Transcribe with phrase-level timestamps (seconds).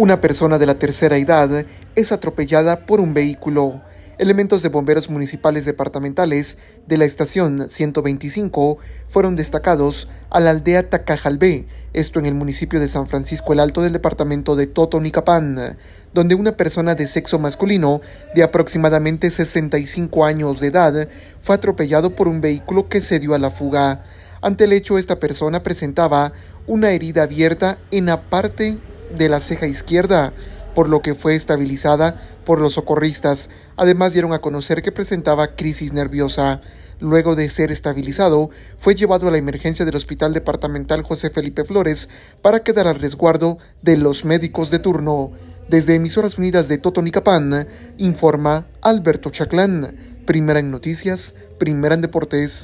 [0.00, 3.82] Una persona de la tercera edad es atropellada por un vehículo.
[4.16, 8.78] Elementos de bomberos municipales departamentales de la estación 125
[9.10, 13.82] fueron destacados a la aldea Tacajalbé, esto en el municipio de San Francisco el Alto
[13.82, 15.76] del departamento de Totonicapán,
[16.14, 18.00] donde una persona de sexo masculino
[18.34, 21.08] de aproximadamente 65 años de edad
[21.42, 24.00] fue atropellado por un vehículo que se dio a la fuga.
[24.40, 26.32] Ante el hecho, esta persona presentaba
[26.66, 28.78] una herida abierta en la parte
[29.16, 30.32] de la ceja izquierda,
[30.74, 33.50] por lo que fue estabilizada por los socorristas.
[33.76, 36.60] Además dieron a conocer que presentaba crisis nerviosa.
[37.00, 42.10] Luego de ser estabilizado, fue llevado a la emergencia del Hospital Departamental José Felipe Flores
[42.42, 45.32] para quedar al resguardo de los médicos de turno.
[45.68, 47.66] Desde Emisoras Unidas de Totonicapán,
[47.96, 49.96] informa Alberto Chaclán.
[50.26, 52.58] Primera en noticias, primera en deportes.